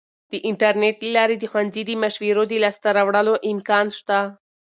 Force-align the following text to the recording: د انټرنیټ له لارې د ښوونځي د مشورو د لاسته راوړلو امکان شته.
د 0.31 0.33
انټرنیټ 0.49 0.97
له 1.05 1.11
لارې 1.17 1.35
د 1.39 1.43
ښوونځي 1.51 1.81
د 1.85 1.91
مشورو 2.03 2.43
د 2.47 2.53
لاسته 2.63 2.87
راوړلو 2.97 3.33
امکان 3.51 3.87
شته. 3.97 4.19